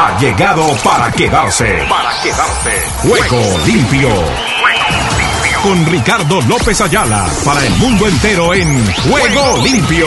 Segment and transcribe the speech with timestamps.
[0.00, 1.84] ha llegado para quedarse.
[1.88, 2.70] Para quedarse.
[2.98, 4.08] Juego limpio.
[5.60, 10.06] Con Ricardo López Ayala para el mundo entero en Juego limpio.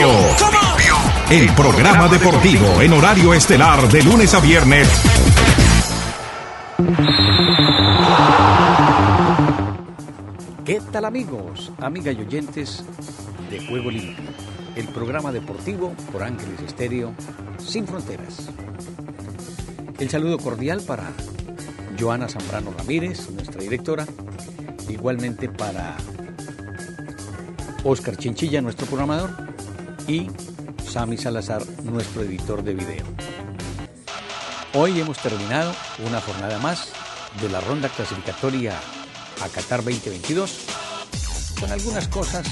[1.29, 4.87] El programa deportivo en horario estelar de lunes a viernes.
[10.63, 12.85] ¿Qué tal amigos, amigas y oyentes
[13.49, 14.23] de Juego Limpio?
[14.77, 17.13] El programa deportivo por Ángeles Estéreo
[17.57, 18.49] sin fronteras.
[20.01, 21.11] El saludo cordial para
[21.99, 24.07] Joana Zambrano Ramírez, nuestra directora,
[24.89, 25.95] igualmente para
[27.83, 29.29] Oscar Chinchilla, nuestro programador,
[30.07, 30.27] y
[30.89, 33.05] Sami Salazar, nuestro editor de video.
[34.73, 35.71] Hoy hemos terminado
[36.07, 36.91] una jornada más
[37.39, 38.73] de la ronda clasificatoria
[39.39, 40.65] a Qatar 2022
[41.59, 42.47] con algunas cosas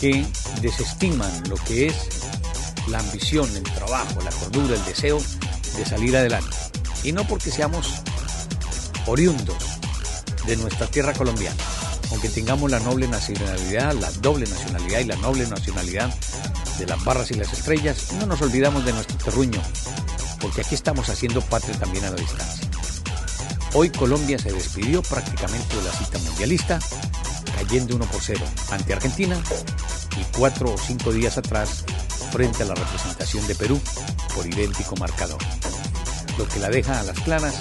[0.00, 0.24] que
[0.62, 2.26] desestiman lo que es
[2.88, 5.18] la ambición, el trabajo, la cordura, el deseo
[5.76, 6.69] de salir adelante.
[7.02, 7.88] Y no porque seamos
[9.06, 9.56] oriundos
[10.46, 11.56] de nuestra tierra colombiana,
[12.10, 16.12] aunque tengamos la noble nacionalidad, la doble nacionalidad y la noble nacionalidad
[16.78, 19.60] de las barras y las estrellas, no nos olvidamos de nuestro terruño,
[20.40, 22.68] porque aquí estamos haciendo patria también a la distancia.
[23.72, 26.78] Hoy Colombia se despidió prácticamente de la cita mundialista,
[27.54, 28.40] cayendo 1 por 0
[28.72, 29.40] ante Argentina
[30.18, 31.84] y cuatro o cinco días atrás
[32.32, 33.80] frente a la representación de Perú
[34.34, 35.38] por idéntico marcador,
[36.40, 37.54] lo que la deja a las claras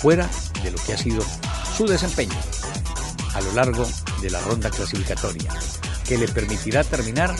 [0.00, 0.28] fuera
[0.64, 1.24] de lo que ha sido
[1.76, 2.34] su desempeño
[3.32, 3.88] a lo largo
[4.20, 5.52] de la ronda clasificatoria,
[6.04, 7.32] que le permitirá terminar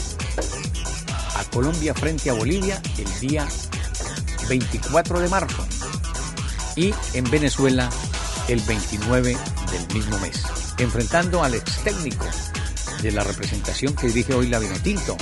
[1.35, 3.49] a Colombia frente a Bolivia el día
[4.49, 5.67] 24 de marzo
[6.77, 7.91] y en Venezuela
[8.47, 9.37] el 29
[9.73, 10.45] del mismo mes,
[10.79, 12.27] enfrentando al ex técnico
[13.03, 15.17] de la representación que dirige hoy la Vinotinto.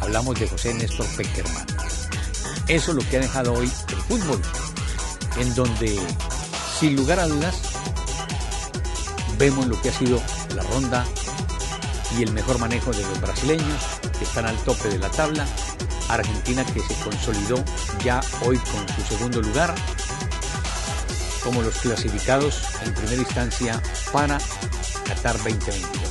[0.00, 1.66] Hablamos de José Néstor Peckerman.
[2.66, 4.42] Eso es lo que ha dejado hoy el fútbol,
[5.36, 5.98] en donde,
[6.78, 7.56] sin lugar a dudas,
[9.38, 10.20] vemos lo que ha sido
[10.54, 11.04] la ronda
[12.18, 13.82] y el mejor manejo de los brasileños,
[14.18, 15.46] que están al tope de la tabla.
[16.08, 17.62] Argentina que se consolidó
[18.04, 19.74] ya hoy con su segundo lugar,
[21.44, 23.80] como los clasificados en primera instancia
[24.12, 24.38] para
[25.06, 26.10] Qatar 2022.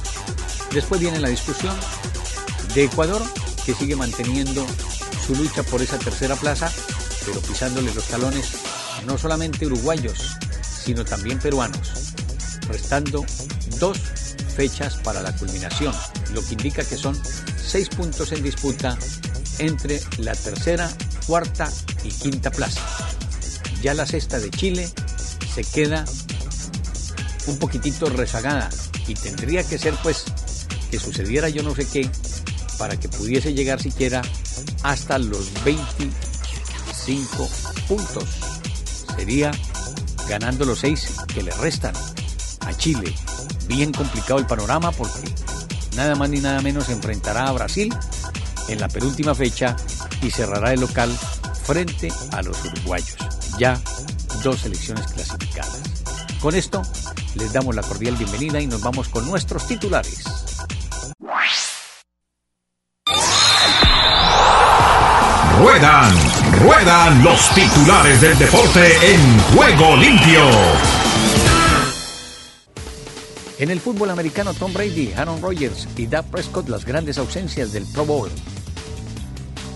[0.71, 1.75] Después viene la discusión
[2.73, 3.21] de Ecuador,
[3.65, 4.65] que sigue manteniendo
[5.25, 6.71] su lucha por esa tercera plaza,
[7.25, 8.68] pero pisándole los talones
[9.09, 12.13] no solamente uruguayos, sino también peruanos,
[12.67, 13.25] restando
[13.79, 13.97] dos
[14.55, 15.95] fechas para la culminación,
[16.35, 17.19] lo que indica que son
[17.57, 18.95] seis puntos en disputa
[19.57, 20.87] entre la tercera,
[21.25, 21.71] cuarta
[22.03, 22.81] y quinta plaza.
[23.81, 24.87] Ya la sexta de Chile
[25.55, 26.05] se queda
[27.47, 28.69] un poquitito rezagada
[29.07, 30.25] y tendría que ser pues
[30.91, 32.07] que sucediera yo no sé qué
[32.77, 34.21] para que pudiese llegar siquiera
[34.83, 37.49] hasta los 25
[37.87, 38.48] puntos.
[40.27, 41.93] Ganando los seis que le restan
[42.65, 43.13] a Chile.
[43.67, 45.31] Bien complicado el panorama porque
[45.95, 47.93] nada más ni nada menos enfrentará a Brasil
[48.69, 49.75] en la penúltima fecha
[50.23, 51.15] y cerrará el local
[51.63, 53.17] frente a los uruguayos.
[53.59, 53.79] Ya
[54.43, 55.79] dos selecciones clasificadas.
[56.41, 56.81] Con esto
[57.35, 60.38] les damos la cordial bienvenida y nos vamos con nuestros titulares.
[65.59, 66.15] Ruedan,
[66.63, 70.39] ruedan los titulares del deporte en juego limpio.
[73.57, 77.83] En el fútbol americano, Tom Brady, Aaron Rodgers y Dak Prescott las grandes ausencias del
[77.87, 78.29] Pro Bowl.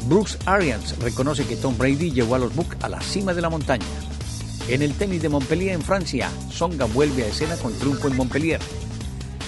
[0.07, 3.49] Brooks Arians reconoce que Tom Brady llevó a los Bucks a la cima de la
[3.49, 3.85] montaña.
[4.69, 8.61] En el tenis de Montpellier en Francia, Songa vuelve a escena con triunfo en Montpellier.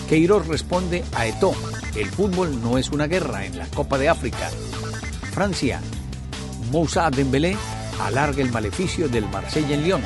[0.10, 1.56] Queiroz responde a Eto'o,
[1.96, 4.52] el fútbol no es una guerra en la Copa de África.
[5.32, 5.80] Francia,
[6.76, 7.56] Moussa Dembélé
[8.02, 10.04] alarga el maleficio del Marsella en Lyon.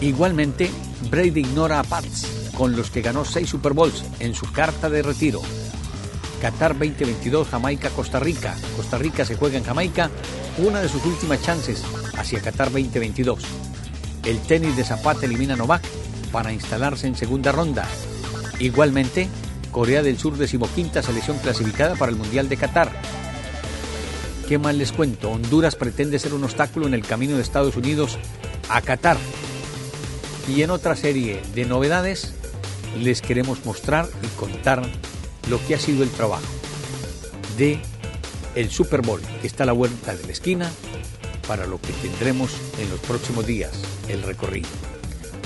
[0.00, 0.68] Igualmente,
[1.08, 5.02] Brady ignora a Pats, con los que ganó seis Super Bowls en su carta de
[5.02, 5.40] retiro.
[6.42, 8.56] Qatar 2022, Jamaica, Costa Rica.
[8.76, 10.10] Costa Rica se juega en Jamaica,
[10.58, 11.84] una de sus últimas chances
[12.18, 13.44] hacia Qatar 2022.
[14.24, 15.84] El tenis de Zapata elimina a Novak
[16.32, 17.86] para instalarse en segunda ronda.
[18.58, 19.28] Igualmente,
[19.70, 22.90] Corea del Sur decimoquinta selección clasificada para el Mundial de Qatar.
[24.48, 25.32] ¿Qué más les cuento?
[25.32, 28.16] Honduras pretende ser un obstáculo en el camino de Estados Unidos
[28.68, 29.16] a Qatar.
[30.48, 32.32] Y en otra serie de novedades
[32.96, 34.88] les queremos mostrar y contar
[35.50, 36.46] lo que ha sido el trabajo
[37.58, 37.80] de
[38.54, 40.70] el Super Bowl que está a la vuelta de la esquina
[41.48, 43.72] para lo que tendremos en los próximos días,
[44.08, 44.68] el recorrido.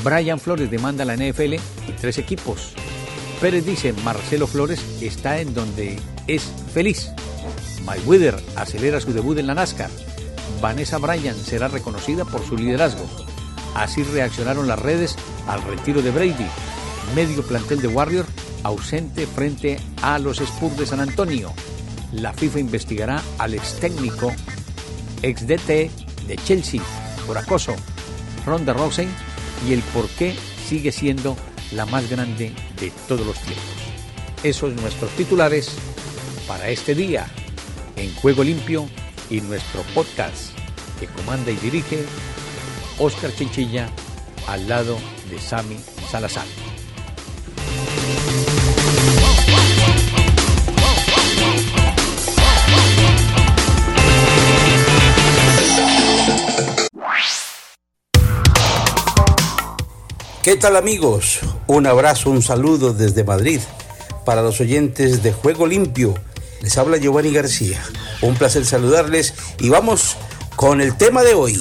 [0.05, 2.75] Brian Flores demanda a la NFL y tres equipos.
[3.41, 7.11] Pérez dice, Marcelo Flores está en donde es feliz.
[7.90, 9.90] Mayweather acelera su debut en la NASCAR.
[10.60, 13.04] Vanessa Bryan será reconocida por su liderazgo.
[13.75, 15.16] Así reaccionaron las redes
[15.48, 16.46] al retiro de Brady.
[17.16, 18.26] Medio plantel de Warrior
[18.62, 21.52] ausente frente a los Spurs de San Antonio.
[22.12, 24.32] La FIFA investigará al ex técnico,
[25.22, 25.90] ex DT
[26.28, 26.81] de Chelsea
[27.26, 27.75] por acoso,
[28.46, 29.08] Ronda Rousey,
[29.69, 30.37] y el por qué
[30.69, 31.37] sigue siendo
[31.72, 33.64] la más grande de todos los tiempos.
[34.44, 35.72] Esos son nuestros titulares
[36.46, 37.26] para este día
[38.00, 38.88] en Juego Limpio
[39.29, 40.56] y nuestro podcast
[40.99, 42.05] que comanda y dirige
[42.99, 43.91] Oscar Chinchilla
[44.49, 44.97] al lado
[45.31, 45.76] de Sami
[46.11, 46.47] Salazar.
[60.43, 61.41] ¿Qué tal amigos?
[61.67, 63.61] Un abrazo, un saludo desde Madrid
[64.25, 66.14] para los oyentes de Juego Limpio.
[66.62, 67.82] Les habla Giovanni García.
[68.20, 70.16] Un placer saludarles y vamos
[70.56, 71.56] con el tema de hoy.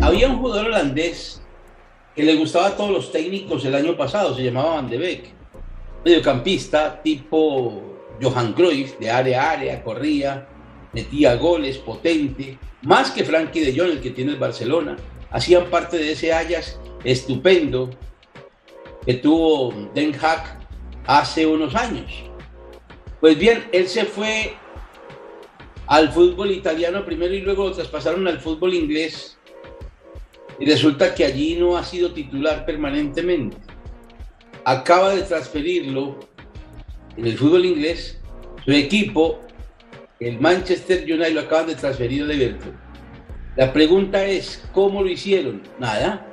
[0.00, 1.40] Había un jugador holandés
[2.16, 5.24] que le gustaba a todos los técnicos el año pasado, se llamaba Van de Beek.
[6.04, 7.80] Mediocampista tipo
[8.20, 10.48] Johan Cruyff, de área a área, corría,
[10.92, 14.96] metía goles, potente, más que Frankie de Jong, el que tiene el Barcelona.
[15.32, 17.90] Hacían parte de ese Ajax estupendo
[19.04, 20.60] que tuvo Den Haag
[21.06, 22.12] hace unos años.
[23.20, 24.54] Pues bien, él se fue
[25.86, 29.38] al fútbol italiano primero y luego lo traspasaron al fútbol inglés.
[30.58, 33.56] Y resulta que allí no ha sido titular permanentemente.
[34.64, 36.20] Acaba de transferirlo
[37.16, 38.20] en el fútbol inglés.
[38.64, 39.40] Su equipo
[40.20, 42.81] el Manchester United lo acaban de transferir a Everton.
[43.54, 45.62] La pregunta es, ¿cómo lo hicieron?
[45.78, 46.26] Nada.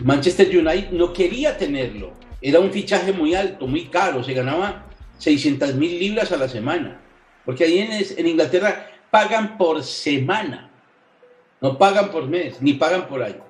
[0.00, 2.12] Manchester United no quería tenerlo.
[2.42, 4.24] Era un fichaje muy alto, muy caro.
[4.24, 4.86] Se ganaba
[5.18, 7.00] 600 mil libras a la semana.
[7.44, 10.70] Porque ahí en, Inglaterra pagan por semana.
[11.60, 13.44] No pagan por mes, ni pagan por año.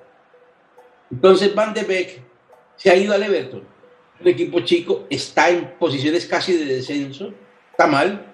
[1.11, 2.21] Entonces Van de Beek
[2.75, 3.63] se ha ido al Everton.
[4.19, 7.33] Un equipo chico está en posiciones casi de descenso.
[7.71, 8.33] Está mal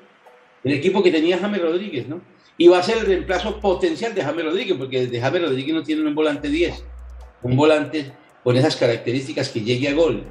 [0.65, 2.21] el equipo que tenía James Rodríguez, ¿no?
[2.57, 5.83] Y va a ser el reemplazo potencial de James Rodríguez, porque de James Rodríguez no
[5.83, 6.83] tiene un volante 10,
[7.43, 8.11] un volante
[8.43, 10.23] con esas características que llegue a gol.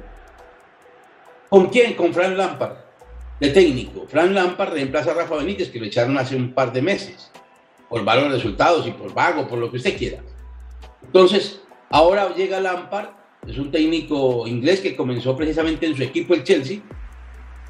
[1.49, 1.93] ¿Con quién?
[1.95, 2.77] Con Fran Lampard,
[3.39, 4.07] de técnico.
[4.07, 7.29] Fran Lampard reemplaza a Rafa Benítez, que lo echaron hace un par de meses,
[7.89, 10.23] por malos resultados y por vago, por lo que usted quiera.
[11.03, 13.09] Entonces, ahora llega Lampard,
[13.47, 16.79] es un técnico inglés que comenzó precisamente en su equipo, el Chelsea,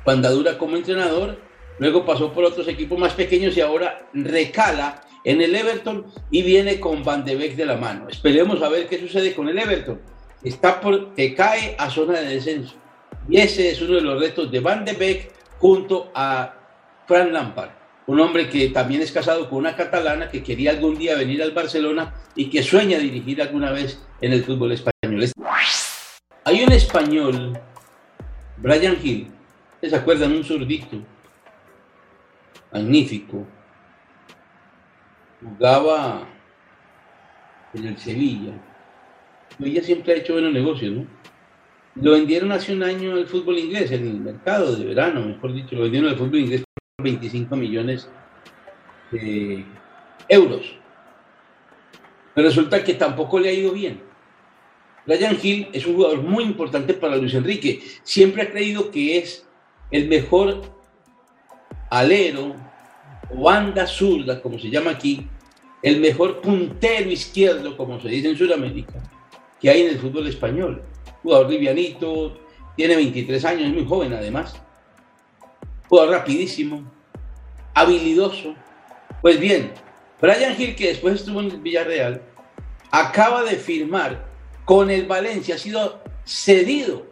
[0.03, 1.39] cuando dura como entrenador
[1.79, 6.79] luego pasó por otros equipos más pequeños y ahora recala en el Everton y viene
[6.79, 8.07] con Van de Beek de la mano.
[8.09, 9.99] Esperemos a ver qué sucede con el Everton.
[10.43, 12.75] Está por que cae a zona de descenso.
[13.29, 16.53] Y ese es uno de los retos de Van de Beek junto a
[17.07, 17.69] Fran Lampard,
[18.07, 21.51] un hombre que también es casado con una catalana que quería algún día venir al
[21.51, 25.25] Barcelona y que sueña dirigir alguna vez en el fútbol español.
[26.45, 27.57] Hay un español,
[28.57, 29.31] Brian Hill,
[29.81, 30.33] ¿se acuerdan?
[30.33, 30.97] Un zurdito,
[32.73, 33.45] magnífico.
[35.41, 36.27] Jugaba
[37.73, 38.53] en el Sevilla.
[39.59, 41.05] Ella siempre ha hecho buenos negocios, ¿no?
[41.95, 45.75] Lo vendieron hace un año al fútbol inglés, en el mercado de verano, mejor dicho,
[45.75, 46.63] lo vendieron al fútbol inglés
[46.95, 48.09] por 25 millones
[49.11, 49.63] de
[50.27, 50.75] euros.
[52.33, 54.01] Pero resulta que tampoco le ha ido bien.
[55.05, 57.83] Ryan Hill es un jugador muy importante para Luis Enrique.
[58.01, 59.47] Siempre ha creído que es
[59.91, 60.61] el mejor
[61.91, 62.55] alero
[63.31, 65.27] banda zurda, como se llama aquí,
[65.81, 69.01] el mejor puntero izquierdo, como se dice en Sudamérica,
[69.59, 70.81] que hay en el fútbol español.
[71.21, 72.39] Jugador livianito,
[72.75, 74.55] tiene 23 años, es muy joven además.
[75.87, 76.83] Jugador rapidísimo,
[77.73, 78.55] habilidoso.
[79.21, 79.71] Pues bien,
[80.21, 82.21] Brian Hill, que después estuvo en Villarreal,
[82.91, 84.25] acaba de firmar
[84.65, 87.05] con el Valencia, ha sido cedido.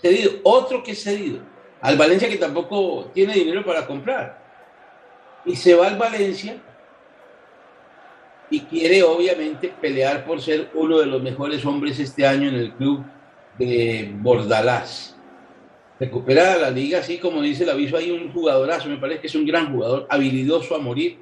[0.00, 4.41] Cedido, otro que cedido al Valencia que tampoco tiene dinero para comprar.
[5.44, 6.56] Y se va al Valencia
[8.52, 12.72] y quiere obviamente pelear por ser uno de los mejores hombres este año en el
[12.72, 13.02] club
[13.58, 15.16] de Bordalás.
[15.98, 19.34] Recupera la liga, así como dice el aviso, hay un jugadorazo, me parece que es
[19.34, 21.18] un gran jugador, habilidoso a morir,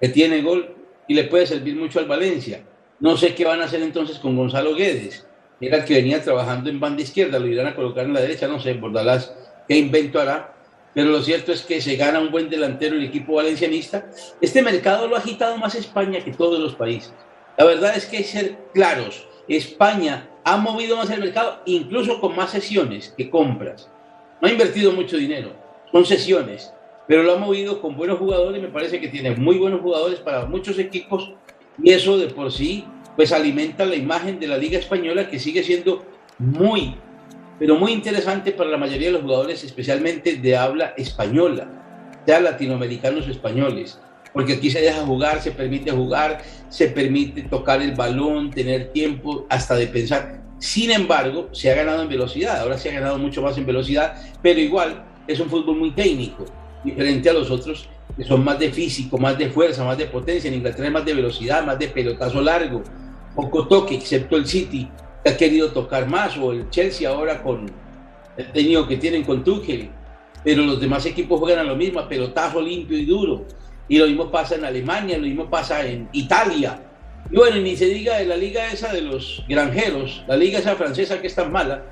[0.00, 0.76] que tiene gol
[1.08, 2.62] y le puede servir mucho al Valencia.
[3.00, 5.26] No sé qué van a hacer entonces con Gonzalo Guedes,
[5.60, 8.46] era el que venía trabajando en banda izquierda, lo irán a colocar en la derecha,
[8.46, 9.34] no sé, Bordalás
[9.66, 10.54] qué invento hará,
[10.94, 14.10] pero lo cierto es que se gana un buen delantero el equipo valencianista.
[14.40, 17.12] Este mercado lo ha agitado más España que todos los países.
[17.56, 19.26] La verdad es que ser claros.
[19.48, 23.90] España ha movido más el mercado, incluso con más sesiones que compras.
[24.40, 25.52] No ha invertido mucho dinero,
[25.90, 26.72] son sesiones,
[27.06, 28.62] pero lo ha movido con buenos jugadores.
[28.62, 31.32] Me parece que tiene muy buenos jugadores para muchos equipos
[31.82, 32.84] y eso de por sí
[33.16, 36.04] pues alimenta la imagen de la Liga Española que sigue siendo
[36.38, 36.94] muy,
[37.58, 41.68] pero muy interesante para la mayoría de los jugadores, especialmente de habla española,
[42.24, 43.98] sea latinoamericanos españoles
[44.32, 49.46] porque aquí se deja jugar, se permite jugar, se permite tocar el balón, tener tiempo
[49.48, 50.40] hasta de pensar.
[50.58, 54.14] Sin embargo, se ha ganado en velocidad, ahora se ha ganado mucho más en velocidad,
[54.42, 56.44] pero igual es un fútbol muy técnico,
[56.84, 60.48] diferente a los otros que son más de físico, más de fuerza, más de potencia.
[60.48, 62.82] En Inglaterra es más de velocidad, más de pelotazo largo,
[63.34, 64.88] poco toque, excepto el City,
[65.24, 67.70] ha querido tocar más, o el Chelsea ahora con
[68.36, 69.90] el técnico que tienen con Tuchel.
[70.44, 73.44] Pero los demás equipos juegan a lo mismo, pelotazo limpio y duro.
[73.88, 76.80] Y lo mismo pasa en Alemania, lo mismo pasa en Italia.
[77.30, 80.76] Y bueno, ni se diga de la liga esa de los granjeros, la liga esa
[80.76, 81.84] francesa que es tan mala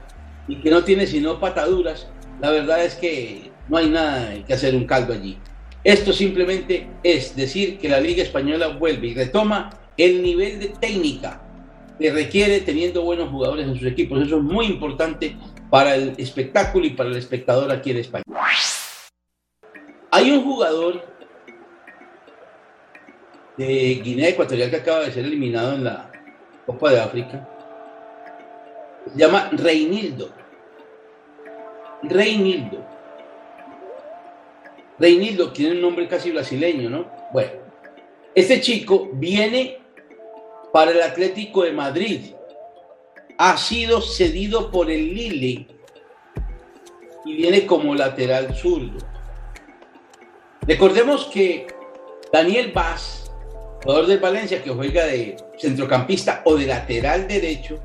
[0.48, 2.08] y que no tiene sino pataduras,
[2.40, 5.36] la verdad es que no hay nada que hacer un caldo allí.
[5.84, 11.42] Esto simplemente es decir que la liga española vuelve y retoma el nivel de técnica
[11.98, 14.26] que requiere teniendo buenos jugadores en sus equipos.
[14.26, 15.36] Eso es muy importante
[15.70, 18.24] para el espectáculo y para el espectador aquí en España.
[20.10, 21.04] Hay un jugador
[23.56, 26.10] de Guinea Ecuatorial que acaba de ser eliminado en la
[26.66, 27.48] Copa de África.
[29.12, 30.30] Se llama Reinildo.
[32.02, 32.84] Reinildo.
[34.98, 37.10] Reinildo tiene un nombre casi brasileño, ¿no?
[37.32, 37.52] Bueno,
[38.34, 39.78] este chico viene
[40.76, 42.20] para el Atlético de Madrid.
[43.38, 45.66] Ha sido cedido por el Lille
[47.24, 48.98] y viene como lateral zurdo.
[50.60, 51.66] Recordemos que
[52.30, 53.30] Daniel Vaz
[53.82, 57.80] jugador del Valencia que juega de centrocampista o de lateral derecho,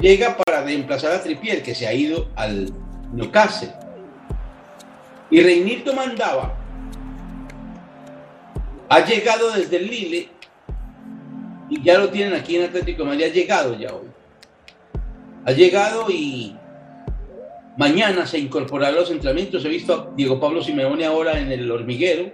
[0.00, 2.72] llega para reemplazar a Tripier, que se ha ido al
[3.12, 3.72] Newcastle.
[5.30, 6.56] Y Reinildo Mandaba
[8.88, 10.31] ha llegado desde el Lille
[11.72, 14.06] y ya lo tienen aquí en Atlético de Madrid, ha llegado ya hoy.
[15.46, 16.54] Ha llegado y
[17.78, 19.64] mañana se incorporará a los entrenamientos.
[19.64, 22.30] He visto a Diego Pablo Simeone ahora en el hormiguero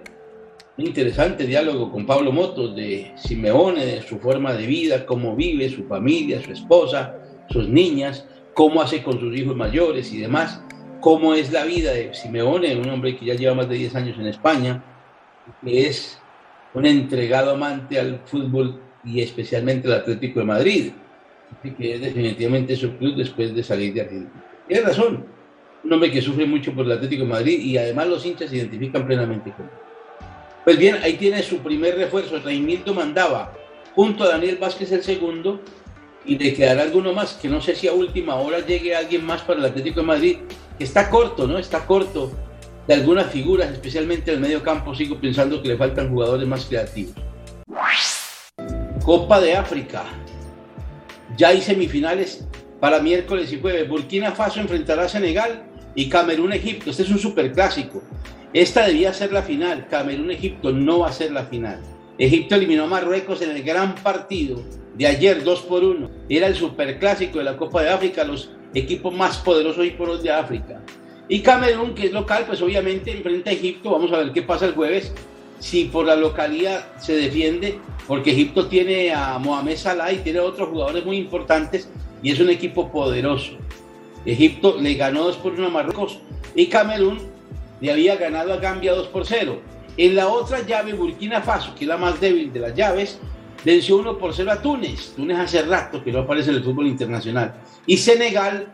[0.77, 5.71] un interesante diálogo con Pablo Motos de Simeone, de su forma de vida, cómo vive,
[5.71, 7.15] su familia, su esposa,
[7.49, 10.61] sus niñas, cómo hace con sus hijos mayores y demás,
[11.01, 14.19] cómo es la vida de Simeone, un hombre que ya lleva más de 10 años
[14.19, 14.83] en España,
[15.65, 16.19] que es
[16.75, 20.93] un entregado amante al fútbol y especialmente al Atlético de Madrid,
[21.77, 24.45] que es definitivamente su club después de salir de Argentina.
[24.67, 25.25] Tiene razón,
[25.85, 28.57] un hombre que sufre mucho por el Atlético de Madrid y además los hinchas se
[28.57, 29.73] identifican plenamente con él.
[30.65, 32.39] Pues bien, ahí tiene su primer refuerzo.
[32.41, 33.55] Reinildo mandaba
[33.95, 35.63] junto a Daniel Vázquez el segundo
[36.27, 39.41] y le quedará alguno más, que no sé si a última hora llegue alguien más
[39.43, 40.37] para el Atlético de Madrid,
[40.79, 41.59] está corto, ¿no?
[41.59, 42.33] Está corto
[42.87, 46.67] de algunas figuras, especialmente en el medio campo, sigo pensando que le faltan jugadores más
[46.67, 47.15] creativos.
[49.09, 50.05] Copa de África.
[51.35, 52.47] Ya hay semifinales
[52.79, 53.89] para miércoles y jueves.
[53.89, 55.63] Burkina Faso enfrentará a Senegal
[55.95, 56.91] y Camerún-Egipto.
[56.91, 58.03] Este es un superclásico.
[58.53, 59.87] Esta debía ser la final.
[59.89, 61.81] Camerún-Egipto no va a ser la final.
[62.19, 64.63] Egipto eliminó a Marruecos en el gran partido
[64.95, 66.11] de ayer, 2 por 1.
[66.29, 70.33] Era el superclásico de la Copa de África, los equipos más poderosos y poderosos de
[70.33, 70.83] África.
[71.31, 73.91] Y Camerún, que es local, pues obviamente enfrenta a Egipto.
[73.91, 75.15] Vamos a ver qué pasa el jueves.
[75.59, 80.69] Si por la localidad se defiende, porque Egipto tiene a Mohamed Salah y tiene otros
[80.69, 81.89] jugadores muy importantes
[82.23, 83.53] y es un equipo poderoso.
[84.25, 86.19] Egipto le ganó 2 por 1 a Marruecos
[86.55, 87.19] y Camerún
[87.81, 89.61] le había ganado a Gambia 2 por 0.
[89.97, 93.19] En la otra llave, Burkina Faso, que es la más débil de las llaves,
[93.65, 95.13] venció 1 por 0 a Túnez.
[95.17, 97.55] Túnez hace rato que no aparece en el fútbol internacional.
[97.87, 98.69] Y Senegal,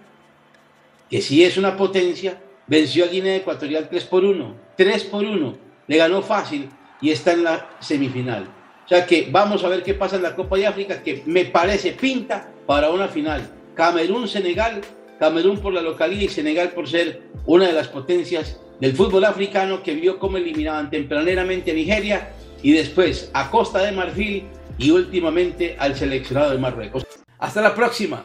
[1.09, 4.55] que sí es una potencia, venció a Guinea Ecuatorial 3 por 1.
[4.76, 5.63] 3 por 1.
[5.87, 6.69] Le ganó fácil
[7.00, 8.49] y está en la semifinal.
[8.85, 11.47] O sea que vamos a ver qué pasa en la Copa de África, que me
[11.47, 13.50] parece pinta para una final.
[13.75, 14.83] Camerún-Senegal,
[15.19, 19.83] Camerún por la localidad y Senegal por ser una de las potencias del fútbol africano
[19.83, 24.45] que vio cómo eliminaban tempraneramente a Nigeria y después a Costa de Marfil
[24.79, 27.07] y últimamente al seleccionado de Marruecos.
[27.38, 28.25] Hasta la próxima.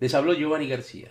[0.00, 1.08] Les habló Giovanni García.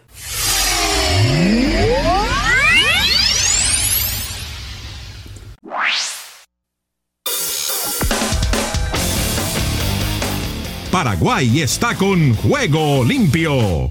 [10.92, 13.90] Paraguay está con juego limpio.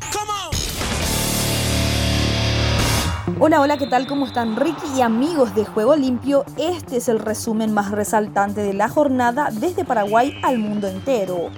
[3.39, 4.07] Hola, hola, ¿qué tal?
[4.07, 6.47] ¿Cómo están Ricky y amigos de Juego Limpio?
[6.57, 11.51] Este es el resumen más resaltante de la jornada desde Paraguay al mundo entero.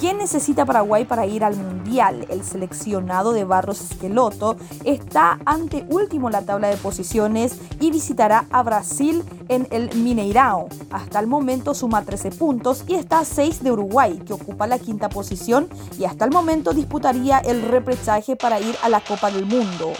[0.00, 2.26] ¿Qué necesita Paraguay para ir al Mundial?
[2.30, 8.62] El seleccionado de Barros Esqueloto está ante último la tabla de posiciones y visitará a
[8.62, 10.70] Brasil en el Mineirao.
[10.90, 14.78] Hasta el momento suma 13 puntos y está a 6 de Uruguay, que ocupa la
[14.78, 19.44] quinta posición y hasta el momento disputaría el repechaje para ir a la Copa del
[19.44, 19.92] Mundo.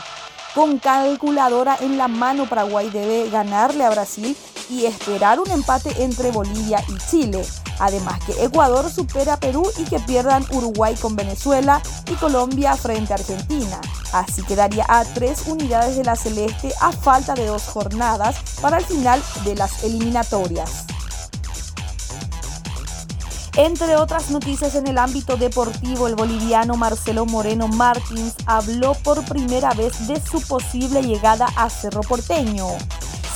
[0.54, 4.34] Con calculadora en la mano, Paraguay debe ganarle a Brasil
[4.70, 7.44] y esperar un empate entre Bolivia y Chile.
[7.80, 13.12] Además que Ecuador supera a Perú y que pierdan Uruguay con Venezuela y Colombia frente
[13.12, 13.80] a Argentina.
[14.12, 18.84] Así quedaría a tres unidades de la Celeste a falta de dos jornadas para el
[18.84, 20.84] final de las eliminatorias.
[23.56, 29.74] Entre otras noticias en el ámbito deportivo, el boliviano Marcelo Moreno Martins habló por primera
[29.74, 32.66] vez de su posible llegada a Cerro Porteño.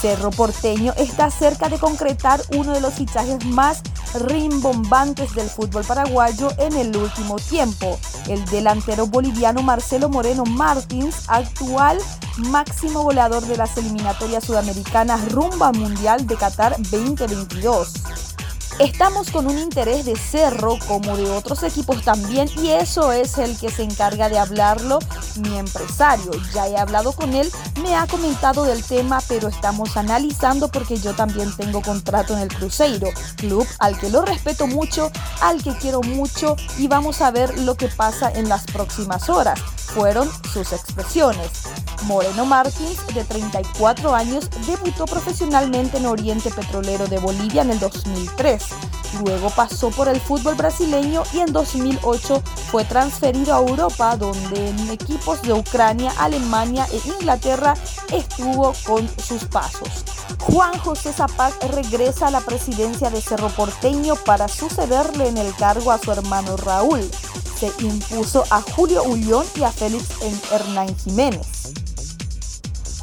[0.00, 3.82] Cerro Porteño está cerca de concretar uno de los fichajes más
[4.14, 7.98] rimbombantes del fútbol paraguayo en el último tiempo.
[8.28, 11.98] El delantero boliviano Marcelo Moreno Martins, actual
[12.38, 18.33] máximo goleador de las eliminatorias sudamericanas rumba mundial de Qatar 2022.
[18.80, 23.56] Estamos con un interés de Cerro como de otros equipos también y eso es el
[23.56, 24.98] que se encarga de hablarlo
[25.36, 26.32] mi empresario.
[26.52, 27.48] Ya he hablado con él,
[27.82, 32.48] me ha comentado del tema, pero estamos analizando porque yo también tengo contrato en el
[32.48, 37.56] Cruzeiro, club al que lo respeto mucho, al que quiero mucho y vamos a ver
[37.60, 39.60] lo que pasa en las próximas horas.
[39.94, 41.48] Fueron sus expresiones.
[42.02, 48.63] Moreno Martins, de 34 años, debutó profesionalmente en Oriente Petrolero de Bolivia en el 2003.
[49.22, 54.90] Luego pasó por el fútbol brasileño y en 2008 fue transferido a Europa, donde en
[54.90, 57.74] equipos de Ucrania, Alemania e Inglaterra
[58.12, 60.04] estuvo con sus pasos.
[60.40, 65.92] Juan José Zapac regresa a la presidencia de Cerro Porteño para sucederle en el cargo
[65.92, 67.08] a su hermano Raúl.
[67.58, 70.08] Se impuso a Julio Ullón y a Félix
[70.50, 71.53] Hernán Jiménez.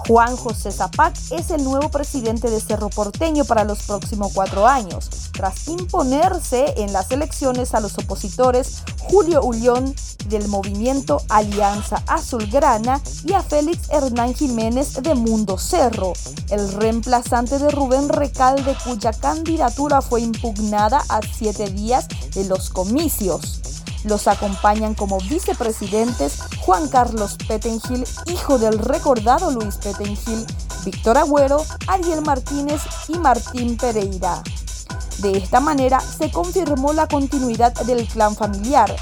[0.07, 5.09] Juan José Zapac es el nuevo presidente de Cerro Porteño para los próximos cuatro años,
[5.31, 9.93] tras imponerse en las elecciones a los opositores Julio Ullón
[10.27, 16.13] del movimiento Alianza Azulgrana y a Félix Hernán Jiménez de Mundo Cerro,
[16.49, 23.61] el reemplazante de Rubén Recalde cuya candidatura fue impugnada a siete días de los comicios.
[24.03, 30.45] Los acompañan como vicepresidentes Juan Carlos Petengil, hijo del recordado Luis Petengil,
[30.83, 34.41] Víctor Agüero, Ariel Martínez y Martín Pereira.
[35.19, 38.95] De esta manera se confirmó la continuidad del clan familiar,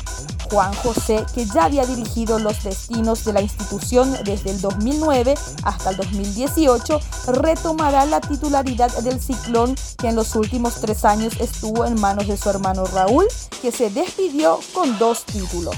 [0.50, 5.92] Juan José, que ya había dirigido los destinos de la institución desde el 2009 hasta
[5.92, 12.00] el 2018, retomará la titularidad del ciclón que en los últimos tres años estuvo en
[12.00, 13.26] manos de su hermano Raúl,
[13.62, 15.76] que se despidió con dos títulos.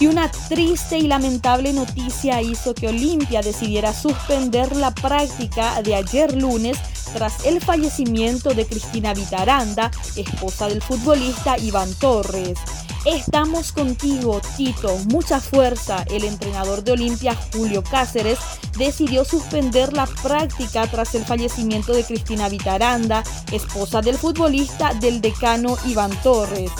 [0.00, 6.36] Y una triste y lamentable noticia hizo que Olimpia decidiera suspender la práctica de ayer
[6.40, 6.78] lunes
[7.12, 12.58] tras el fallecimiento de Cristina Vitaranda, esposa del futbolista Iván Torres.
[13.04, 14.98] Estamos contigo, Tito.
[15.10, 16.04] Mucha fuerza.
[16.10, 18.38] El entrenador de Olimpia, Julio Cáceres,
[18.76, 25.78] decidió suspender la práctica tras el fallecimiento de Cristina Vitaranda, esposa del futbolista del decano
[25.86, 26.70] Iván Torres.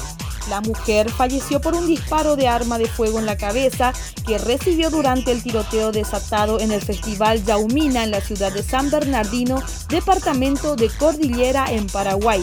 [0.48, 3.92] La mujer falleció por un disparo de arma de fuego en la cabeza
[4.26, 8.90] que recibió durante el tiroteo desatado en el Festival Yaumina en la ciudad de San
[8.90, 12.42] Bernardino, departamento de Cordillera en Paraguay.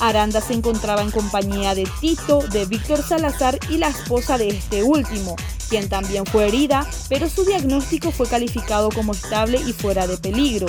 [0.00, 4.82] Aranda se encontraba en compañía de Tito, de Víctor Salazar y la esposa de este
[4.82, 5.36] último,
[5.68, 10.66] quien también fue herida, pero su diagnóstico fue calificado como estable y fuera de peligro.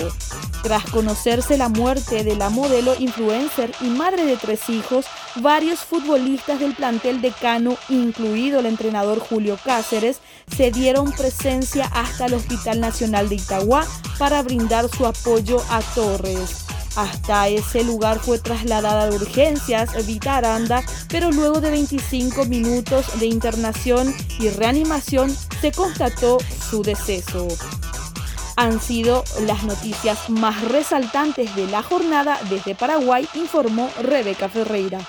[0.64, 6.60] Tras conocerse la muerte de la modelo influencer y madre de tres hijos, varios futbolistas
[6.60, 10.22] del plantel decano, incluido el entrenador Julio Cáceres,
[10.56, 13.86] se dieron presencia hasta el Hospital Nacional de Itagua
[14.18, 16.65] para brindar su apoyo a Torres.
[16.96, 23.26] Hasta ese lugar fue trasladada de urgencias Vita Aranda, pero luego de 25 minutos de
[23.26, 26.38] internación y reanimación se constató
[26.70, 27.48] su deceso.
[28.56, 35.00] Han sido las noticias más resaltantes de la jornada desde Paraguay, informó Rebeca Ferreira.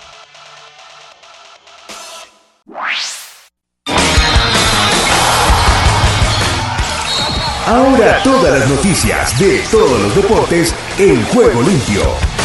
[7.67, 12.36] Ahora todas las noticias de todos los deportes en Juego Limpio.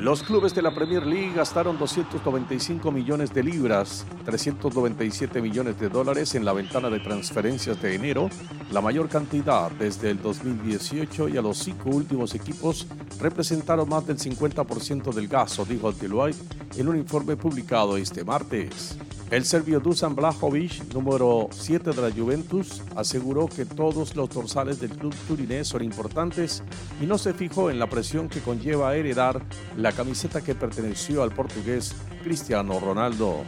[0.00, 6.34] Los clubes de la Premier League gastaron 295 millones de libras, 397 millones de dólares
[6.34, 8.30] en la ventana de transferencias de enero,
[8.72, 12.86] la mayor cantidad desde el 2018 y a los cinco últimos equipos
[13.20, 16.38] representaron más del 50% del gasto, dijo Deloitte
[16.78, 18.96] en un informe publicado este martes.
[19.30, 24.90] El serbio Dusan Blajovic, número 7 de la Juventus, aseguró que todos los dorsales del
[24.90, 26.64] club turinés son importantes
[27.00, 29.40] y no se fijó en la presión que conlleva heredar
[29.76, 33.44] la camiseta que perteneció al portugués Cristiano Ronaldo.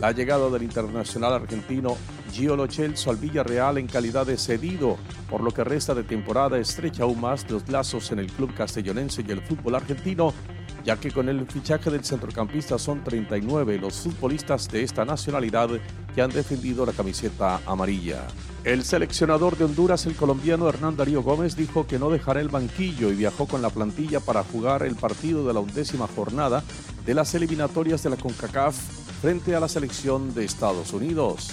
[0.00, 1.96] La llegada del internacional argentino
[2.32, 4.96] Gio Celso al Villarreal en calidad de cedido,
[5.28, 9.24] por lo que resta de temporada estrecha aún más los lazos en el club castellonense
[9.26, 10.32] y el fútbol argentino
[10.88, 15.68] ya que con el fichaje del centrocampista son 39 los futbolistas de esta nacionalidad
[16.14, 18.26] que han defendido la camiseta amarilla.
[18.64, 23.10] El seleccionador de Honduras, el colombiano Hernán Darío Gómez, dijo que no dejará el banquillo
[23.12, 26.64] y viajó con la plantilla para jugar el partido de la undécima jornada
[27.04, 28.74] de las eliminatorias de la CONCACAF
[29.20, 31.50] frente a la selección de Estados Unidos.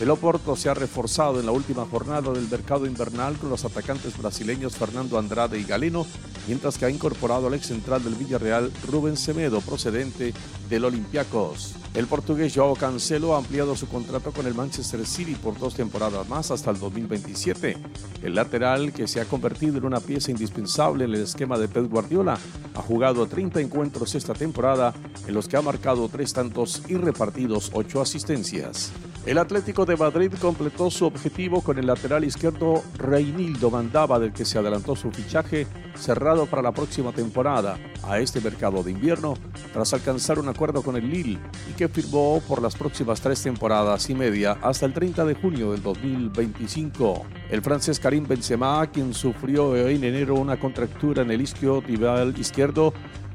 [0.00, 4.18] El Oporto se ha reforzado en la última jornada del mercado invernal con los atacantes
[4.18, 6.04] brasileños Fernando Andrade y Galeno,
[6.48, 10.34] mientras que ha incorporado al ex central del Villarreal Rubén Semedo, procedente
[10.68, 11.74] del Olympiacos.
[11.94, 16.28] El portugués Joao Cancelo ha ampliado su contrato con el Manchester City por dos temporadas
[16.28, 17.76] más hasta el 2027.
[18.24, 21.88] El lateral, que se ha convertido en una pieza indispensable en el esquema de Pep
[21.88, 22.36] Guardiola,
[22.74, 24.92] ha jugado 30 encuentros esta temporada
[25.28, 28.90] en los que ha marcado tres tantos y repartidos ocho asistencias.
[29.26, 34.44] El Atlético de Madrid completó su objetivo con el lateral izquierdo Reinildo Mandaba, del que
[34.44, 39.32] se adelantó su fichaje cerrado para la próxima temporada a este mercado de invierno,
[39.72, 41.38] tras alcanzar un acuerdo con el Lille
[41.70, 45.72] y que firmó por las próximas tres temporadas y media hasta el 30 de junio
[45.72, 47.24] del 2025.
[47.48, 52.92] El francés Karim Benzema, quien sufrió en enero una contractura en el isquio tibial izquierdo,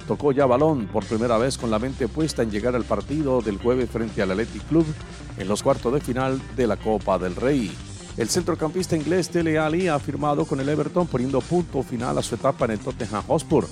[0.09, 3.59] tocó ya balón por primera vez con la mente puesta en llegar al partido del
[3.59, 4.83] jueves frente al Athletic Club
[5.37, 7.71] en los cuartos de final de la Copa del Rey.
[8.17, 12.33] El centrocampista inglés Dele Alli ha firmado con el Everton poniendo punto final a su
[12.33, 13.67] etapa en el Tottenham Hotspur.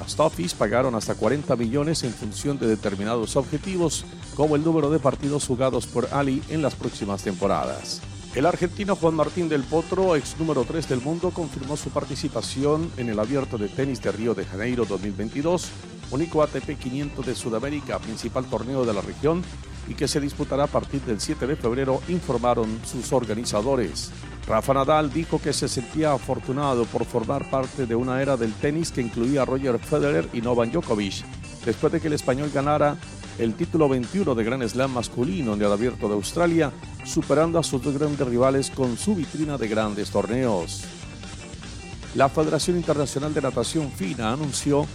[0.00, 4.98] Las Toffees pagaron hasta 40 millones en función de determinados objetivos, como el número de
[4.98, 8.00] partidos jugados por Ali en las próximas temporadas.
[8.34, 13.10] El argentino Juan Martín del Potro, ex número 3 del mundo, confirmó su participación en
[13.10, 15.68] el Abierto de Tenis de Río de Janeiro 2022,
[16.12, 19.42] único ATP 500 de Sudamérica, principal torneo de la región,
[19.86, 24.10] y que se disputará a partir del 7 de febrero, informaron sus organizadores.
[24.46, 28.92] Rafa Nadal dijo que se sentía afortunado por formar parte de una era del tenis
[28.92, 31.22] que incluía a Roger Federer y Novak Djokovic,
[31.66, 32.96] después de que el español ganara
[33.38, 36.72] el título 21 de Gran Slam masculino en el Abierto de Australia,
[37.04, 40.84] superando a sus dos grandes rivales con su vitrina de grandes torneos.
[42.14, 44.86] La Federación Internacional de Natación FINA anunció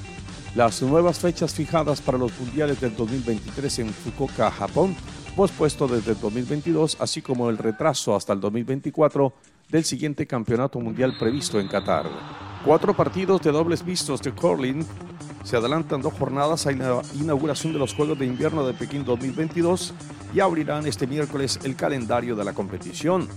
[0.55, 4.95] las nuevas fechas fijadas para los mundiales del 2023 en Fukuoka, Japón,
[5.35, 9.33] pospuesto desde el 2022, así como el retraso hasta el 2024
[9.69, 12.05] del siguiente campeonato mundial previsto en Qatar.
[12.63, 14.85] Cuatro partidos de dobles vistos de curling
[15.43, 19.93] se adelantan dos jornadas a la inauguración de los Juegos de Invierno de Pekín 2022
[20.33, 23.27] y abrirán este miércoles el calendario de la competición.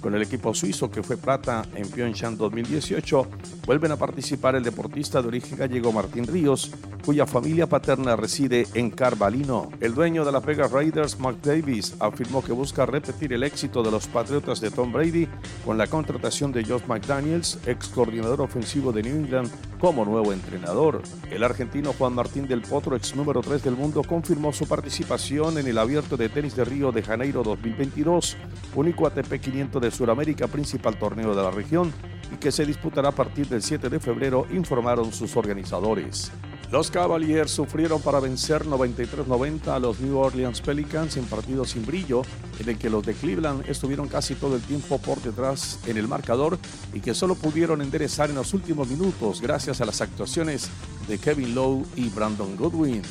[0.00, 3.26] Con el equipo suizo que fue plata en Pyeongchang 2018,
[3.66, 6.70] vuelven a participar el deportista de origen gallego Martín Ríos,
[7.04, 9.70] cuya familia paterna reside en Carvalino.
[9.80, 13.90] El dueño de la Pega Raiders, Mark Davis, afirmó que busca repetir el éxito de
[13.90, 15.28] los Patriotas de Tom Brady
[15.64, 21.02] con la contratación de Josh McDaniels, ex coordinador ofensivo de New England, como nuevo entrenador.
[21.30, 25.66] El argentino Juan Martín del Potro, ex número 3 del mundo, confirmó su participación en
[25.66, 28.36] el Abierto de Tenis de Río de Janeiro 2022,
[28.74, 31.92] único ATP 500 de Sudamérica, principal torneo de la región,
[32.32, 36.32] y que se disputará a partir del 7 de febrero, informaron sus organizadores.
[36.70, 42.22] Los Cavaliers sufrieron para vencer 93-90 a los New Orleans Pelicans en partido sin brillo,
[42.60, 46.06] en el que los de Cleveland estuvieron casi todo el tiempo por detrás en el
[46.06, 46.60] marcador
[46.92, 50.70] y que solo pudieron enderezar en los últimos minutos gracias a las actuaciones
[51.08, 53.02] de Kevin Lowe y Brandon Goodwin.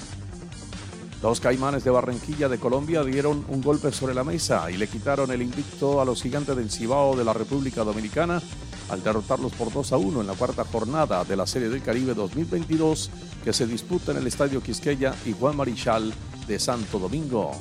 [1.21, 5.31] Los Caimanes de Barranquilla de Colombia dieron un golpe sobre la mesa y le quitaron
[5.31, 8.41] el invicto a los gigantes del Cibao de la República Dominicana
[8.89, 12.13] al derrotarlos por 2 a 1 en la cuarta jornada de la Serie del Caribe
[12.13, 13.11] 2022
[13.43, 16.13] que se disputa en el Estadio Quisqueya y Juan Marichal
[16.47, 17.51] de Santo Domingo.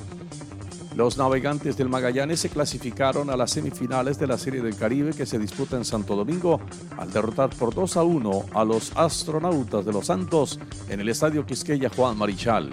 [0.94, 5.26] Los navegantes del Magallanes se clasificaron a las semifinales de la Serie del Caribe que
[5.26, 6.60] se disputa en Santo Domingo
[6.96, 11.44] al derrotar por 2 a 1 a los astronautas de los Santos en el Estadio
[11.44, 12.70] Quisqueya Juan Marichal.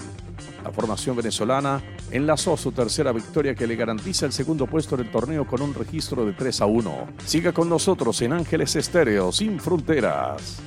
[0.66, 5.12] La formación venezolana enlazó su tercera victoria que le garantiza el segundo puesto en el
[5.12, 7.08] torneo con un registro de 3 a 1.
[7.24, 10.58] Siga con nosotros en Ángeles Estéreo, sin fronteras.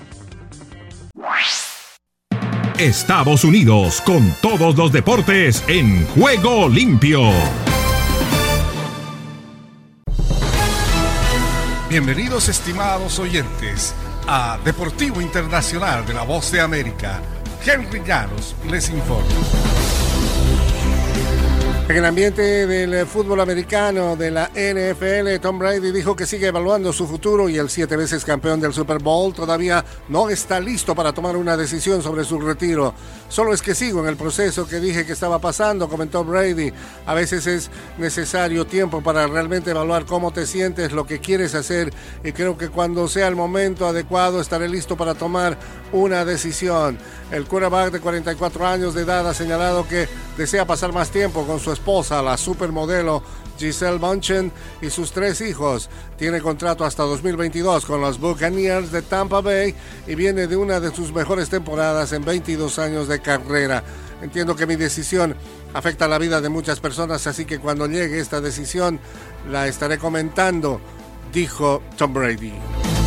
[2.78, 7.32] Estados Unidos, con todos los deportes en juego limpio.
[11.90, 13.96] Bienvenidos estimados oyentes
[14.28, 17.20] a Deportivo Internacional de la Voz de América.
[17.66, 19.87] Henry Llanos les informa.
[21.88, 26.92] En el ambiente del fútbol americano de la NFL, Tom Brady dijo que sigue evaluando
[26.92, 31.14] su futuro y el siete veces campeón del Super Bowl todavía no está listo para
[31.14, 32.92] tomar una decisión sobre su retiro.
[33.30, 36.74] Solo es que sigo en el proceso que dije que estaba pasando, comentó Brady.
[37.06, 41.90] A veces es necesario tiempo para realmente evaluar cómo te sientes, lo que quieres hacer
[42.22, 45.56] y creo que cuando sea el momento adecuado estaré listo para tomar
[45.92, 46.98] una decisión.
[47.30, 51.60] El quarterback de 44 años de edad ha señalado que desea pasar más tiempo con
[51.60, 53.22] su esposa, la supermodelo
[53.56, 55.88] Giselle Bunchen, y sus tres hijos.
[56.16, 59.74] Tiene contrato hasta 2022 con los Buccaneers de Tampa Bay
[60.06, 63.82] y viene de una de sus mejores temporadas en 22 años de carrera.
[64.20, 65.36] Entiendo que mi decisión
[65.74, 68.98] afecta la vida de muchas personas, así que cuando llegue esta decisión
[69.48, 70.80] la estaré comentando,
[71.32, 72.97] dijo Tom Brady.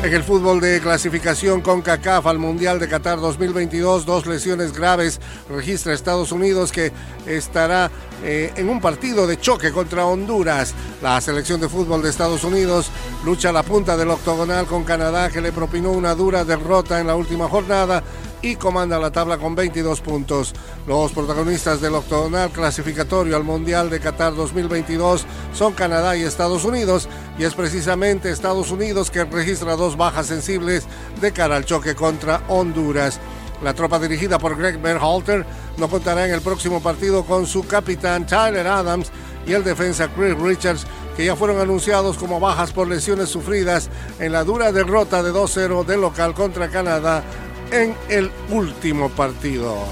[0.00, 5.20] En el fútbol de clasificación con CACAF al Mundial de Qatar 2022, dos lesiones graves
[5.50, 6.92] registra Estados Unidos que
[7.26, 7.90] estará
[8.22, 10.72] eh, en un partido de choque contra Honduras.
[11.02, 12.92] La selección de fútbol de Estados Unidos
[13.24, 17.08] lucha a la punta del octogonal con Canadá que le propinó una dura derrota en
[17.08, 18.04] la última jornada
[18.42, 20.54] y comanda la tabla con 22 puntos.
[20.86, 27.08] Los protagonistas del octogonal clasificatorio al Mundial de Qatar 2022 son Canadá y Estados Unidos
[27.38, 30.86] y es precisamente Estados Unidos que registra dos bajas sensibles
[31.20, 33.20] de cara al choque contra Honduras.
[33.62, 35.44] La tropa dirigida por Greg Berhalter
[35.76, 39.10] no contará en el próximo partido con su capitán Tyler Adams
[39.46, 44.30] y el defensa Chris Richards, que ya fueron anunciados como bajas por lesiones sufridas en
[44.30, 47.24] la dura derrota de 2-0 del local contra Canadá
[47.70, 49.84] en el último partido.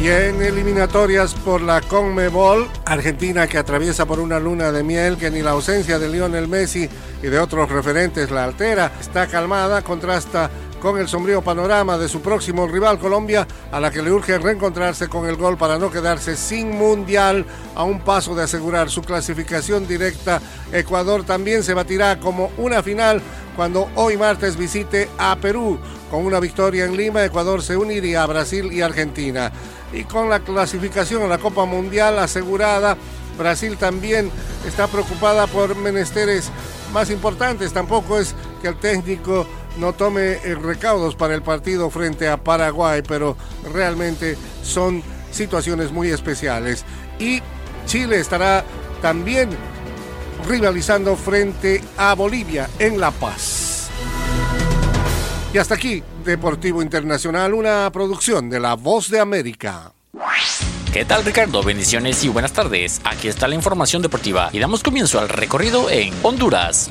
[0.00, 5.30] Y en eliminatorias por la Conmebol, Argentina que atraviesa por una luna de miel que
[5.30, 6.88] ni la ausencia de Lionel Messi
[7.20, 12.20] y de otros referentes la altera, está calmada, contrasta con el sombrío panorama de su
[12.20, 16.36] próximo rival Colombia, a la que le urge reencontrarse con el gol para no quedarse
[16.36, 20.40] sin mundial a un paso de asegurar su clasificación directa.
[20.72, 23.20] Ecuador también se batirá como una final
[23.56, 25.78] cuando hoy martes visite a Perú.
[26.10, 29.52] Con una victoria en Lima, Ecuador se uniría a Brasil y Argentina.
[29.92, 32.96] Y con la clasificación a la Copa Mundial asegurada,
[33.36, 34.30] Brasil también
[34.66, 36.50] está preocupada por menesteres
[36.92, 37.72] más importantes.
[37.72, 43.02] Tampoco es que el técnico no tome eh, recaudos para el partido frente a Paraguay,
[43.06, 43.36] pero
[43.72, 46.84] realmente son situaciones muy especiales.
[47.18, 47.42] Y
[47.86, 48.64] Chile estará
[49.02, 49.50] también
[50.48, 53.88] rivalizando frente a Bolivia en La Paz.
[55.52, 59.92] Y hasta aquí, Deportivo Internacional, una producción de La Voz de América.
[60.92, 61.62] ¿Qué tal Ricardo?
[61.62, 63.00] Bendiciones y buenas tardes.
[63.04, 66.90] Aquí está la información deportiva y damos comienzo al recorrido en Honduras.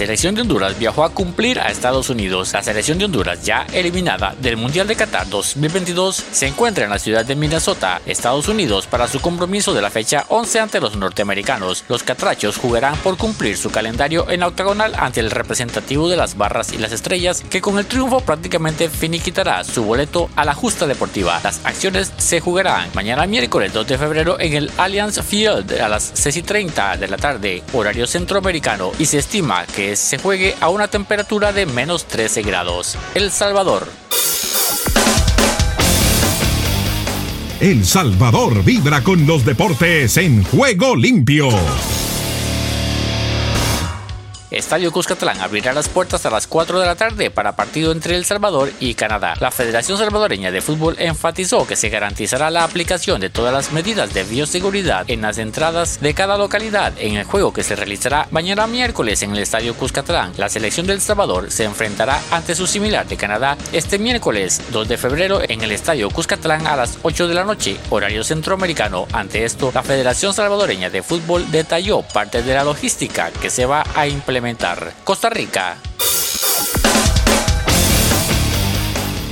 [0.00, 2.54] Selección de Honduras viajó a cumplir a Estados Unidos.
[2.54, 6.98] La selección de Honduras, ya eliminada del Mundial de Qatar 2022, se encuentra en la
[6.98, 11.84] ciudad de Minnesota, Estados Unidos, para su compromiso de la fecha 11 ante los norteamericanos.
[11.86, 16.34] Los catrachos jugarán por cumplir su calendario en la octagonal ante el representativo de las
[16.34, 20.86] barras y las estrellas, que con el triunfo prácticamente finiquitará su boleto a la justa
[20.86, 21.42] deportiva.
[21.44, 26.10] Las acciones se jugarán mañana miércoles 2 de febrero en el Allianz Field a las
[26.14, 30.68] 6 y 30 de la tarde, horario centroamericano, y se estima que se juegue a
[30.68, 32.96] una temperatura de menos 13 grados.
[33.14, 33.88] El Salvador.
[37.60, 41.48] El Salvador vibra con los deportes en juego limpio.
[44.50, 48.24] Estadio Cuscatlán abrirá las puertas a las 4 de la tarde para partido entre El
[48.24, 49.34] Salvador y Canadá.
[49.38, 54.12] La Federación Salvadoreña de Fútbol enfatizó que se garantizará la aplicación de todas las medidas
[54.12, 58.66] de bioseguridad en las entradas de cada localidad en el juego que se realizará mañana
[58.66, 60.32] miércoles en el Estadio Cuscatlán.
[60.36, 64.88] La selección de El Salvador se enfrentará ante su similar de Canadá este miércoles 2
[64.88, 69.06] de febrero en el Estadio Cuscatlán a las 8 de la noche, horario centroamericano.
[69.12, 73.84] Ante esto, la Federación Salvadoreña de Fútbol detalló parte de la logística que se va
[73.94, 74.39] a implementar
[75.04, 75.76] Costa Rica.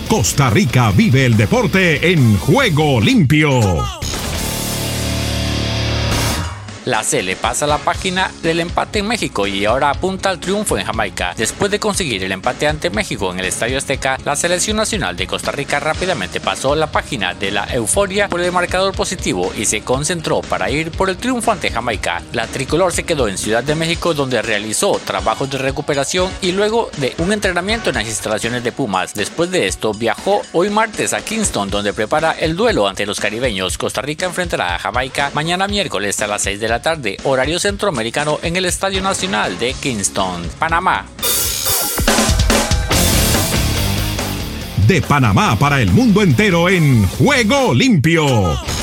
[0.09, 3.98] Costa Rica vive el deporte en juego limpio.
[6.89, 10.87] La Cele pasa la página del empate en México y ahora apunta al triunfo en
[10.87, 11.35] Jamaica.
[11.37, 15.27] Después de conseguir el empate ante México en el Estadio Azteca, la selección nacional de
[15.27, 19.83] Costa Rica rápidamente pasó la página de la euforia por el marcador positivo y se
[19.83, 22.23] concentró para ir por el triunfo ante Jamaica.
[22.33, 26.89] La tricolor se quedó en Ciudad de México donde realizó trabajos de recuperación y luego
[26.97, 29.13] de un entrenamiento en las instalaciones de Pumas.
[29.13, 33.77] Después de esto viajó hoy martes a Kingston donde prepara el duelo ante los caribeños.
[33.77, 38.39] Costa Rica enfrentará a Jamaica mañana miércoles a las 6 de la tarde, horario centroamericano
[38.43, 41.07] en el Estadio Nacional de Kingston, Panamá.
[44.87, 48.78] De Panamá para el mundo entero en Juego Limpio.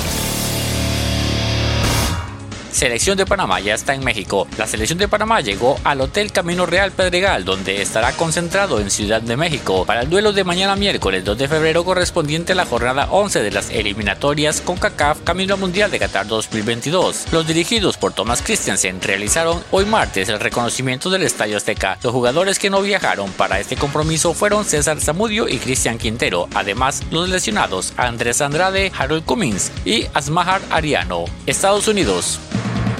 [2.75, 4.49] Selección de Panamá ya está en México.
[4.57, 9.21] La selección de Panamá llegó al Hotel Camino Real Pedregal, donde estará concentrado en Ciudad
[9.21, 13.07] de México para el duelo de mañana miércoles 2 de febrero correspondiente a la jornada
[13.11, 17.27] 11 de las eliminatorias con CACAF Camino Mundial de Qatar 2022.
[17.31, 21.97] Los dirigidos por Thomas Christiansen realizaron hoy martes el reconocimiento del Estadio Azteca.
[22.03, 26.49] Los jugadores que no viajaron para este compromiso fueron César Zamudio y Cristian Quintero.
[26.53, 31.23] Además, los lesionados Andrés Andrade, Harold Cummins y Asmahar Ariano.
[31.45, 32.37] Estados Unidos.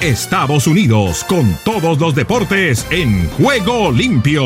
[0.01, 4.45] Estados Unidos con todos los deportes en juego limpio.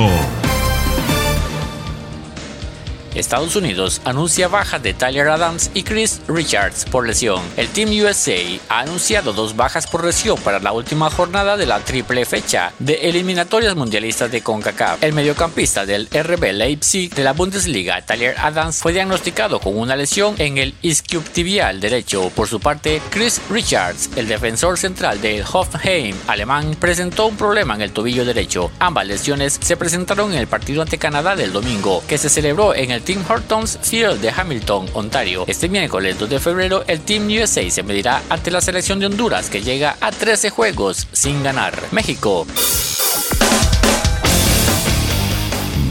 [3.20, 7.42] Estados Unidos anuncia bajas de Tyler Adams y Chris Richards por lesión.
[7.58, 11.80] El Team USA ha anunciado dos bajas por lesión para la última jornada de la
[11.80, 15.04] triple fecha de eliminatorias mundialistas de CONCACAF.
[15.04, 20.36] El mediocampista del RB Leipzig de la Bundesliga, Tyler Adams, fue diagnosticado con una lesión
[20.38, 22.32] en el isquiotibial derecho.
[22.36, 27.82] Por su parte, Chris Richards, el defensor central del Hoffenheim alemán, presentó un problema en
[27.82, 28.72] el tobillo derecho.
[28.80, 32.92] Ambas lesiones se presentaron en el partido ante Canadá del domingo, que se celebró en
[32.92, 35.44] el Team Hortons Field de Hamilton, Ontario.
[35.48, 39.50] Este miércoles 2 de febrero, el Team USA se medirá ante la selección de Honduras,
[39.50, 41.74] que llega a 13 juegos sin ganar.
[41.90, 42.46] México.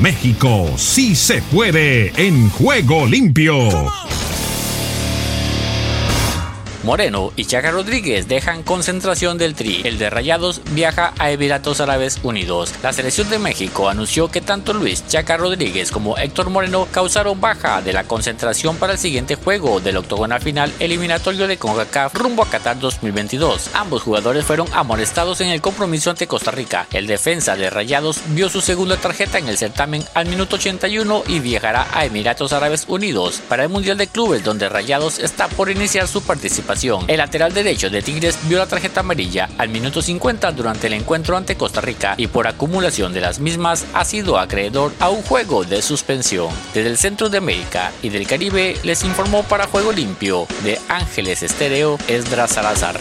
[0.01, 3.69] México sí se puede en juego limpio.
[6.89, 9.83] Moreno y Chaca Rodríguez dejan concentración del Tri.
[9.85, 12.73] El de Rayados viaja a Emiratos Árabes Unidos.
[12.83, 17.83] La selección de México anunció que tanto Luis Chaca Rodríguez como Héctor Moreno causaron baja
[17.83, 22.49] de la concentración para el siguiente juego del octogonal final eliminatorio de CONCACAF rumbo a
[22.49, 23.69] Qatar 2022.
[23.75, 26.87] Ambos jugadores fueron amonestados en el compromiso ante Costa Rica.
[26.91, 31.41] El defensa de Rayados vio su segunda tarjeta en el certamen al minuto 81 y
[31.41, 36.09] viajará a Emiratos Árabes Unidos para el Mundial de Clubes donde Rayados está por iniciar
[36.09, 40.87] su participación el lateral derecho de Tigres vio la tarjeta amarilla al minuto 50 durante
[40.87, 45.09] el encuentro ante Costa Rica y por acumulación de las mismas ha sido acreedor a
[45.09, 46.51] un juego de suspensión.
[46.75, 51.43] Desde el centro de América y del Caribe les informó para Juego Limpio de Ángeles
[51.43, 52.99] Estéreo Esdras Salazar.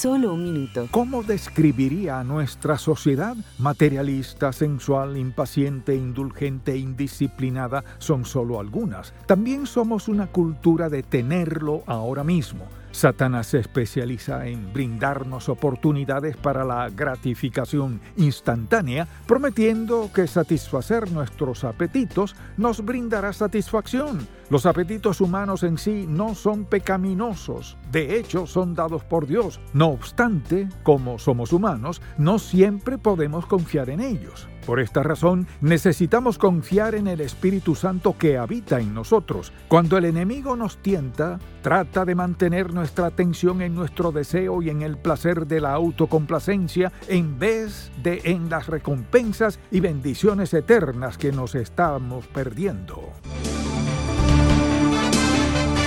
[0.00, 0.88] Solo un minuto.
[0.90, 3.36] ¿Cómo describiría a nuestra sociedad?
[3.58, 9.12] Materialista, sensual, impaciente, indulgente, indisciplinada son solo algunas.
[9.26, 16.64] También somos una cultura de tenerlo ahora mismo Satanás se especializa en brindarnos oportunidades para
[16.64, 24.26] la gratificación instantánea, prometiendo que satisfacer nuestros apetitos nos brindará satisfacción.
[24.50, 29.60] Los apetitos humanos en sí no son pecaminosos, de hecho son dados por Dios.
[29.72, 34.48] No obstante, como somos humanos, no siempre podemos confiar en ellos.
[34.66, 39.52] Por esta razón, necesitamos confiar en el Espíritu Santo que habita en nosotros.
[39.68, 44.82] Cuando el enemigo nos tienta, trata de mantener nuestra atención en nuestro deseo y en
[44.82, 51.32] el placer de la autocomplacencia en vez de en las recompensas y bendiciones eternas que
[51.32, 53.10] nos estamos perdiendo.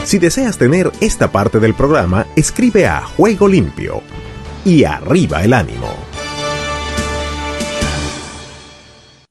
[0.04, 4.02] Si deseas tener esta parte del programa, escribe a Juego Limpio
[4.66, 6.13] y arriba el ánimo.